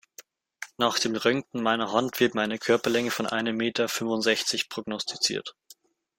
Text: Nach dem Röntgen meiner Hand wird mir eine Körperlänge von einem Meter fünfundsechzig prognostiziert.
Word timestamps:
Nach 0.79 0.97
dem 0.97 1.15
Röntgen 1.15 1.61
meiner 1.61 1.91
Hand 1.91 2.19
wird 2.19 2.33
mir 2.33 2.41
eine 2.41 2.57
Körperlänge 2.57 3.11
von 3.11 3.27
einem 3.27 3.55
Meter 3.55 3.87
fünfundsechzig 3.87 4.67
prognostiziert. 4.67 5.55